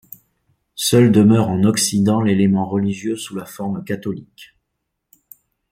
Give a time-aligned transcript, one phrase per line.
[0.73, 4.55] Seule demeure en Occident l'élément religieux sous la forme catholique.